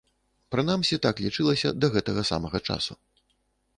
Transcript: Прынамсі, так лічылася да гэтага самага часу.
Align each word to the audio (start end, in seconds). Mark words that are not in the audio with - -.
Прынамсі, 0.53 0.99
так 1.05 1.21
лічылася 1.25 1.75
да 1.85 1.91
гэтага 1.97 2.21
самага 2.31 2.57
часу. 2.69 2.93